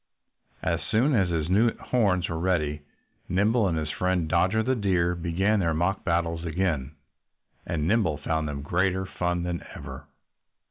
As 0.63 0.79
soon 0.89 1.13
as 1.13 1.29
his 1.29 1.47
new 1.47 1.77
horns 1.77 2.27
were 2.27 2.39
ready 2.39 2.81
Nimble 3.29 3.67
and 3.67 3.77
his 3.77 3.91
friend 3.91 4.27
Dodger 4.27 4.63
the 4.63 4.73
Deer 4.73 5.13
began 5.13 5.59
their 5.59 5.75
mock 5.75 6.03
battles 6.03 6.43
again. 6.43 6.95
And 7.67 7.87
Nimble 7.87 8.17
found 8.17 8.47
them 8.47 8.63
greater 8.63 9.05
fun 9.05 9.43
than 9.43 9.63
ever. 9.75 10.07